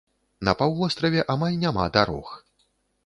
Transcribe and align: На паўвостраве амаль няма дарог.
На 0.47 0.53
паўвостраве 0.61 1.21
амаль 1.33 1.59
няма 1.67 1.85
дарог. 1.99 2.33